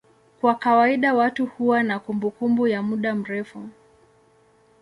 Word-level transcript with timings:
Kwa 0.41 0.55
kawaida 0.55 1.13
watu 1.13 1.45
huwa 1.45 1.83
na 1.83 1.99
kumbukumbu 1.99 2.67
ya 2.67 2.81
muda 2.81 3.15
mrefu. 3.15 3.69